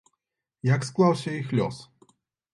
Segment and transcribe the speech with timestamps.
[0.69, 1.77] Як склаўся іх лёс?